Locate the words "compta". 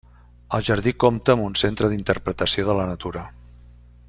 1.03-1.35